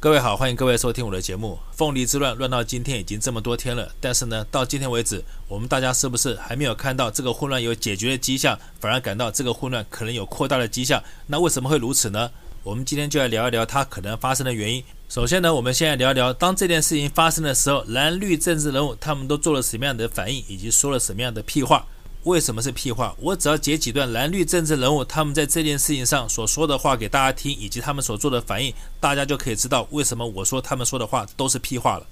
[0.00, 1.58] 各位好欢迎各位收听我的节目。
[1.72, 11.02] 凤梨之乱乱到今天已经这么多天了，但是呢，到今天为止，我们大家是不是还没有看到这个混乱有解决的迹象，反而感到这个混乱可能有扩大的迹象？
[11.26, 12.30] 那为什么会如此呢？
[12.62, 14.84] 我们今天就来聊一聊它可能发生的原因。
[15.08, 21.84] 首先呢，我们先来聊一聊，当这件事情发生的时候，蓝绿政治人物他们都做了什么样的反应，以及说了什么样的屁话。
[22.24, 23.14] 为什么是屁话？
[23.20, 32.06] 我只要截几段蓝绿政治人物他们在这件事情上所说的话给大家听，以及他们所做的反应，大家就可以知道为什么我说他们说的话都是屁话了。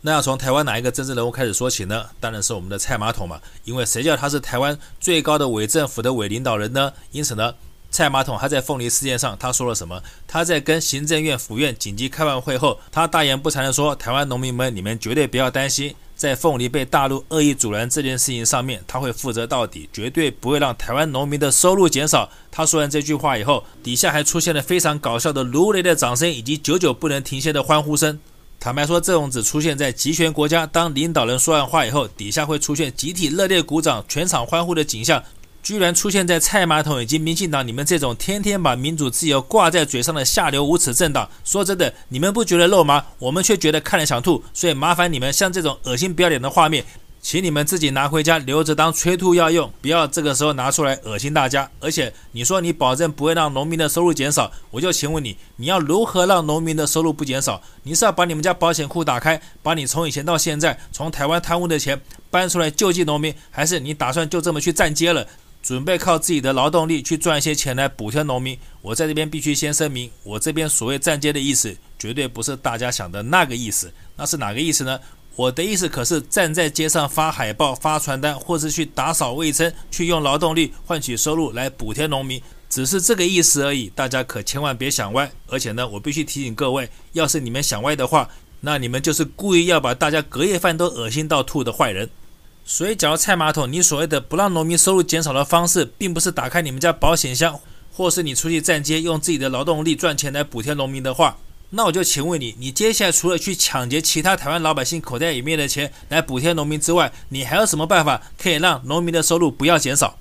[0.00, 2.06] 那要从台湾哪一个政治人物开始说起呢？
[2.20, 6.92] 当然是我们的蔡马桶嘛，因为谁叫他是台湾最高的伪政府的伪领导人呢？
[7.10, 7.52] 因此呢，
[7.90, 10.00] 蔡马桶他在凤梨事件上他说了什么？
[10.28, 22.28] 他在跟行政院府院紧急开完会后，他大言不惭地说：“台湾农民们，你们绝对不要担心。”在凤梨被大陆恶意阻拦这件事情上面，他会负责到底，绝对不会让台湾农民的收入减少。
[22.50, 28.18] 他说完这句话以后，底下还出现了非常搞笑的如雷的掌声，以及久久不能停歇的欢呼声。
[28.58, 35.22] 坦白说，这种只出现在集权国家，当领导人说完话以后，底下会出现集体热烈鼓掌、全场欢呼的景象。
[35.68, 43.04] 居然出现在菜马桶以及民进党，你们这种天天把民主自由挂在嘴上的下流无耻政党，说真的，你们不觉得肉麻？
[43.18, 44.42] 我们却觉得看了想吐。
[44.54, 46.86] 所以麻烦你们，像这种恶心不要脸的画面，
[47.20, 51.70] 请你们自己拿回家留着当催吐药用，不要这个时候拿出来恶心大家。
[51.80, 57.60] 而且你说你保证不会让农民的收入减少，我就请问你，你要如何让农民的收入不减少？
[57.82, 65.26] 你是要把你们家保险库打开，把你从以前到现在从台湾贪污的钱搬出来救济农民，还是你打算就这么去站街了？
[65.68, 68.58] 准备靠自己的劳动力去赚一些钱来补贴农民。
[68.80, 73.92] 我在这边必须先声明，我这边所谓站街的意思，绝对不是大家想的那个意思。
[74.16, 74.98] 那是哪个意思呢？
[75.36, 82.40] 我的意思可是站在街上发海报、发传单，或是去打扫卫生，去用劳动力换取收入来补贴农民，
[82.70, 83.92] 只是这个意思而已。
[83.94, 85.30] 大家可千万别想歪。
[85.48, 88.26] 而且呢，我必须提醒各位，要是你们想歪的话，
[88.62, 92.08] 那你们就是故意要把大家隔夜饭都恶心到吐的坏人。
[92.70, 97.58] 所以，假如菜马桶，你所谓的不让农民收入减少的方式，并不是打开你们家保险箱，
[97.90, 101.38] 或是你出去站街用自己的劳动力赚钱来补贴农民的话，
[101.70, 110.18] 那我就请问你，你接下来除了去抢劫其他台湾老百姓口袋里面的钱来补贴农民之外，你还有什么办法可以让农民的收入不要减少？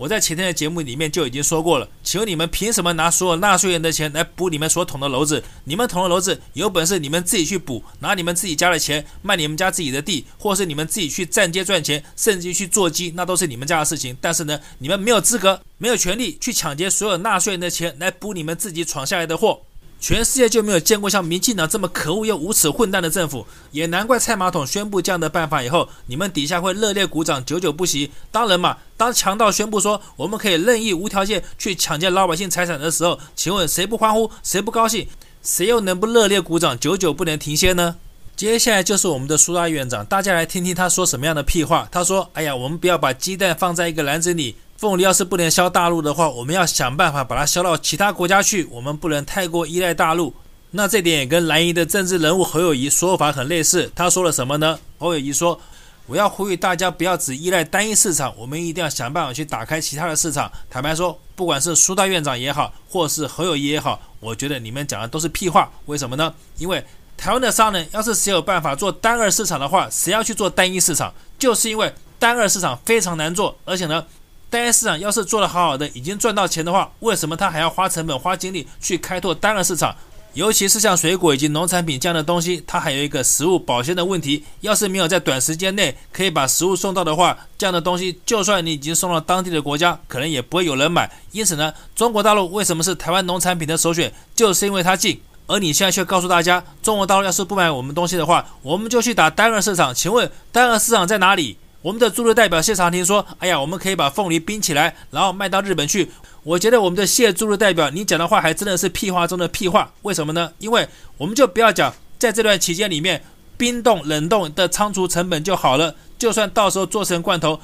[0.00, 5.44] 我在前天的节目里面就已经说过了，请问你们凭什么拿所有纳税人的钱来补你们所捅的娄子？
[5.64, 14.16] 你们捅的娄子，有本事你们自己去补，拿你们自己家的钱卖你们家自己的地，或是你们自己去站街赚钱，甚至去做鸡，那都是你们家的事情。
[14.22, 19.60] 但是呢，你们没有资格，没有权利去抢劫所有纳税人的钱来补你们自己闯下来的祸。
[20.00, 28.10] 全世界就没有见过像民进党这么可恶又无耻混蛋的政府，也难怪蔡马桶宣布这样的办法以后，你们底下会热烈鼓掌，久久不息。
[28.32, 35.06] 当然嘛，当强盗宣布说我们可以任意无条件去抢劫老百姓财产的时候，请问谁不欢呼，谁不高兴，
[35.42, 37.96] 谁又能不热烈鼓掌，久久不能停歇呢？
[38.34, 41.86] 接下来就是我们的苏大院长，大家来听听他说什么样的屁话。
[41.92, 48.64] 他说：“哎呀，我们不要把鸡蛋放在一个篮子里。”凤梨要是不能销大陆的话，我们要想办法把它销到其他国家去。
[48.70, 50.34] 我们不能太过依赖大陆。
[50.70, 53.92] 那这点也跟蓝营的政治人物侯友谊说法很类似。
[53.94, 54.78] 他说了什么呢？
[54.98, 55.60] 侯友谊说
[56.08, 65.70] ：“我要呼吁大家不要只依赖单一市场，我们一定要想办法去打开其他的市场。”坦白说，不管是苏大院长也好，或是侯友谊也好，我觉得你们讲的都是屁话。
[65.84, 66.32] 为什么呢？
[66.56, 66.82] 因为
[67.18, 71.12] 台湾的商人要是谁有办法做单二市场的话，谁要去做单一市场？
[71.38, 74.06] 就是因为单二市场非常难做，而且呢。
[74.50, 79.94] 单一市场要是做得好好的，已经赚到钱的话，为什么他还要花成本、花精力去开拓单个市场？
[80.34, 84.44] 尤其是像水果以及农产品这样的东西，它还有一个食物保鲜的问题。
[84.60, 91.10] 要是没有在短时间内可以把食物送到的话，这样的东西就算你已经送到当地的国家，可能也不会有人买。
[91.32, 94.12] 因此呢，中国大陆为什么是台湾农产品的首选？
[94.34, 95.20] 就是因为它近。
[95.48, 99.92] 而你现在却告诉大家，中国大陆要是不买我们东西的话，我们就去打单个市场。
[99.92, 101.56] 请问单个市场在哪里？
[101.82, 106.10] 我们的驻日代表谢长廷说：“哎呀，我们可以把凤梨冰起来，然后卖到日本去。”
[106.44, 109.90] 我觉得我们的谢驻日代表，你讲的话还真的是屁话中的屁话。
[110.02, 110.52] 为什么呢？
[110.58, 110.86] 因为
[111.16, 113.22] 我们就不要讲，在这段期间里面，
[113.56, 115.94] 冰冻、冷冻的仓储成本就好了。
[116.18, 117.58] 就算到时候做成罐头，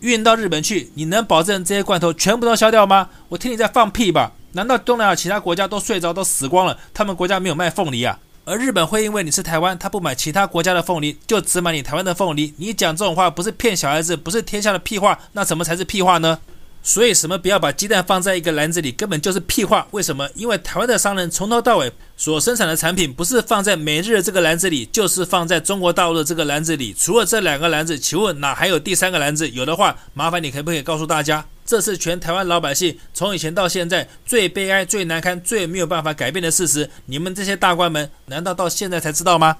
[0.00, 3.10] 运到日本去，你能保证这些罐头全部都销掉吗？
[3.28, 4.32] 我听你在放屁吧？
[4.52, 6.78] 难道东南亚其他国家都睡着、都死光了？
[6.94, 8.18] 他们国家没有卖凤梨啊？
[8.48, 12.54] 而日本会因为你是台湾，他不买其他国家的凤梨，就只买你台湾的凤梨。
[12.56, 16.38] 你讲这种话不是骗小孩子，不是天下的屁话，那什么才是屁话呢？
[16.82, 19.86] 所以什么不要把鸡蛋放在一个篮子里，根本就是屁话。
[19.90, 20.26] 为什么？
[20.34, 26.94] 因为台湾的商人从头到尾所生产的产品，不是放在美日的这个篮子里，就是放在中国大陆的这个篮子里。
[26.98, 29.50] 除了这两个篮子，请问哪还有第三个篮子？
[29.50, 31.44] 有的话，麻烦你可不可以告诉大家？
[31.68, 36.88] 这是全台湾老百姓从以前到现在最悲哀、最难堪、最没有办法改变的事实。
[37.04, 39.58] 你们这些大官们，难道到现在才知道吗？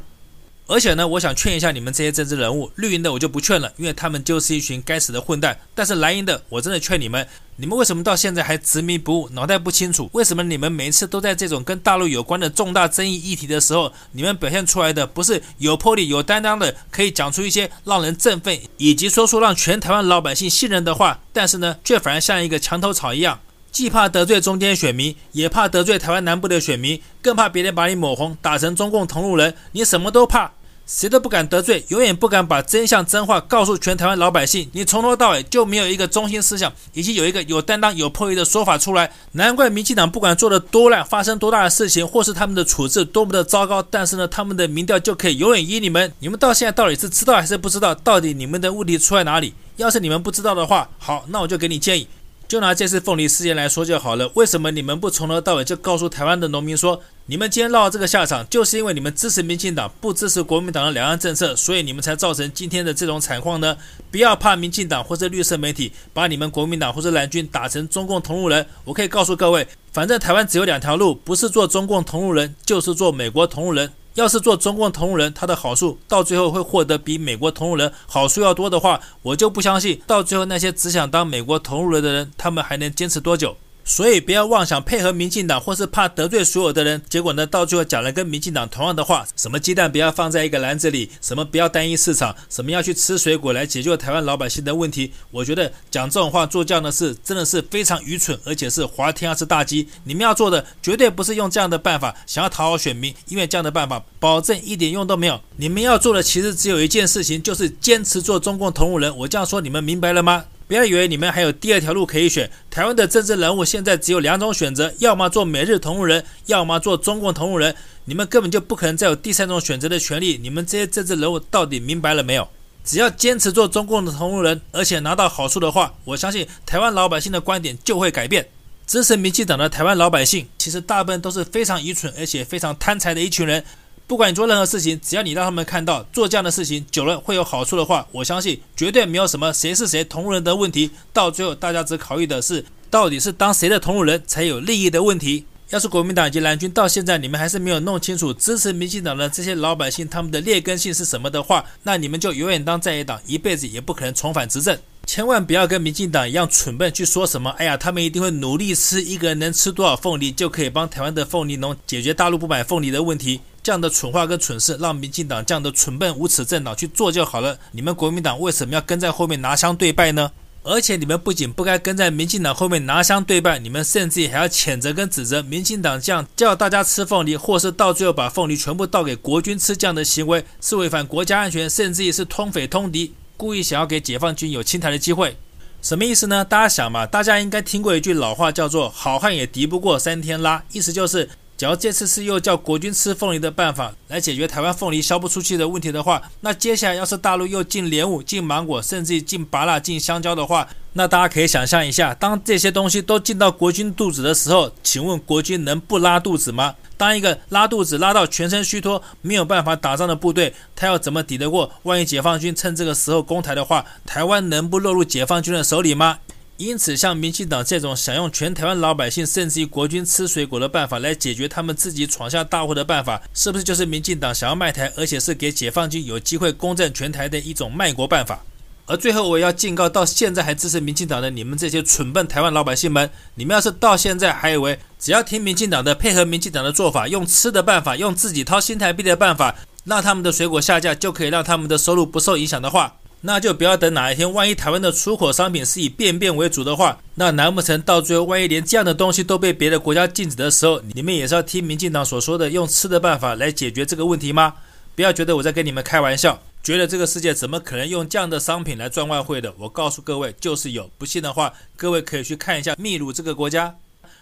[0.69, 5.59] 而且呢，我想劝一下你们这些政治人物，绿营的我就不劝了，因为他们就是一群该死的混蛋。
[5.75, 7.27] 但是蓝营的，我真的劝你们，
[7.57, 10.11] 你们为什么到现在还执迷不悟，脑袋不清楚？
[10.13, 23.41] 为什么你们每一次都在这种跟大陆有关的重大争议议题的时候，你们表现出来的不是有魄力、有担当的，可以讲出一些让人振奋，以及说出让全台湾老百姓信任的话，但是呢，却反而像一个墙头草一样。
[23.71, 29.55] 既怕得罪中间选民，也怕得罪台湾南部的选民，更怕别人把你抹红，打成中共同路人。
[29.73, 30.53] 你什么都怕，
[30.89, 34.67] 谁都不敢得罪，永远不敢把真相真话告诉全台湾老百姓。
[34.73, 39.13] 你从头到尾就没有一个中心思想，以及有一个有担当、有魄力的说法出来。
[39.33, 46.11] 难怪民进党不管做的多烂，发生多大的事情，或是他们的处置多么的糟糕，但是呢，他们的民调就可以永远依你们。
[46.21, 47.95] 你们到现在到底是知道还是不知道？
[47.95, 49.53] 到底你们的问题出在哪里？
[49.77, 52.09] 要是你们不知道的话，好，那我就给你建议。
[52.49, 54.33] 就拿这次凤梨事件来说就好了。
[54.35, 63.77] 为什么你们不从头到尾就告诉台湾的农民说，你们今天落到这个下场，就是因为你们支持民进党，不支持国民党的两岸政策，所以你们才造成今天的这种惨况呢？
[64.11, 68.65] 不要怕民进党或者绿色媒体把你们国民党或者蓝军打成中共同路人。
[68.87, 73.93] 我可以告诉各位，反正台湾只有两条路，不是做中共同路人，就是做美国同路人。
[74.19, 83.57] 要是做中共同路人，他的好处到最后会获得比美国同路人好处要多的话，我就不相信到最后那些只想当美国同路人的人，他们还能坚持多久？
[83.89, 95.11] 所以不要妄想配合民进党，或是怕得罪所有的人，结果呢，到最后讲了跟民进党同样的话，什么鸡蛋不要放在一个篮子里，什么不要单一市场，什么要去吃水果来解决台湾老百姓的问题。
[95.31, 99.89] 我觉得讲这种话、做这样的事，真的是非常愚蠢，而且是滑天下之大稽。
[100.05, 105.41] 你们要做的绝对不是用这样的办法想要讨好选民，因为这样的办法保证一点用都没有。
[105.57, 109.17] 你们要做的其实只有一件事情，就是坚持做中共同路人。
[109.17, 110.45] 我这样说，你们明白了吗？
[110.69, 112.49] 不要以为你们还有第二条路可以选。
[112.71, 117.75] 台湾的政治人物现在只有两种选择：要么做美日同路人，要么做中共同路人。
[118.05, 120.39] 你们根本就不可能再有第三种选择的权利。
[120.41, 122.47] 你们这些政治人物到底明白了没有？
[122.85, 128.47] 只要坚持做中共的同路人，而且拿到好处的话，我相信台湾老百姓的观点就会改变。
[128.87, 133.65] 支持民进党的台湾老百姓，其实大部分都是非常愚蠢而且非常贪财的一群人。
[134.09, 140.91] 不管你做任何事情，只要你让他们看到做这样的事情久了会有好处的话，我相信绝对没有什么谁是谁同路人的问题。
[141.13, 145.45] 到最后，大家只考虑的是到底是当谁的同路人才有利益的问题。
[145.69, 154.79] 要是国民党以及蓝军到现在你们还是没有弄清楚支持民进党的这些老百姓他们的劣根性是什么的话，那你们就永远当在野党，一辈子也不可能重返执政。
[155.05, 163.41] 千万不要跟民进党一样蠢笨，去说什么“哎呀，他们一定会努力吃，一个人能吃多少凤梨就可以帮台湾的凤梨农解决大陆不买凤梨的问题”。
[163.63, 167.59] 这样的蠢话跟蠢事，让民进党这样的蠢笨无耻政党去做就好了。
[167.73, 170.33] 你们国民党为什么要跟在后面拿枪对拜呢？
[170.65, 183.15] 而且你们不仅不该跟在民进党后面拿枪对拜，你们甚至还要谴责跟指责民进党这样叫大家吃凤梨，或是到最后把凤梨全部倒给国军吃这样的行为，是违反国家安全，甚至也是通匪通敌。
[183.37, 185.37] 故意想要给解放军有清台的机会，
[185.81, 186.45] 什么意思呢？
[186.45, 206.77] 大家想嘛，大家应该听过一句老话，叫做“好汉也敌不过三天拉”，意思就是，假如这次是又叫国军吃凤梨的办法来解决台湾凤梨销不出去的问题的话，那接下来要是大陆又进莲雾、进芒果，甚至进芭乐、进香蕉的话，那大家可以想象一下，当这些东西都进到国军肚子的时候，请问国军能不拉肚子吗？
[206.97, 211.73] 当一个拉肚子拉到全身虚脱、没有办法打仗的部队，他要怎么抵得过？
[211.83, 216.19] 万一解放军趁这个时候攻台的话，台湾能不落入解放军的手里吗？
[216.59, 228.41] 因此，像民进党这种想用全台湾老百姓甚至于国军吃水果的办法来解决他们自己闯下大祸的办法，是不是就是民进党想要卖台，而且是给解放军有机会攻占全台的一种卖国办法？
[228.87, 254.55] 而最后，我要警告到现在还支持民进党的你们这些蠢笨台湾老百姓们，你们要是到现在还以为只要听民进党的，配合民进党的做法，用吃的办法，用自己掏新台币的办法，让他们的水果下架，就可以让他们的收入不受影响的话，那就不要等哪一天，万一台湾的出口商品是以便便为主的话，那难不成到最后，万一连这样的东西都被别的国家禁止的时候，你们也是要听民进党所说的用吃的办法来解决这个问题吗？
[254.95, 256.41] 不要觉得我在跟你们开玩笑。
[256.61, 259.55] 觉得这个世界怎么可能用这样的商品来赚外汇的？
[259.59, 260.91] 我告诉各位，就是有。
[260.99, 263.77] 不信的话，各位可以去看一下秘鲁这个国家，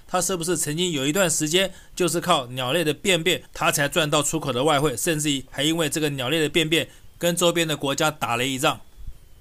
[0.06, 6.86] 它是不是曾经有一段时间就是靠鸟类的便便，它才赚到出口的外汇，甚至于还因为这个鸟类的便便
[7.18, 8.78] 跟周边的国家打了一仗。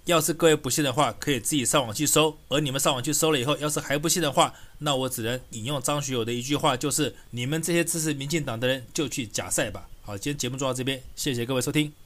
[0.06, 2.38] 要是各位不信的话，可以自己上网去搜。
[2.48, 9.88] 而你们上网去搜了以后，要是还不信的话，那我只能引用张学友的一句话，就是你们这些支持民进党的人就去假赛吧。
[10.04, 12.05] 好，今天节目做到这边，谢谢各位收听。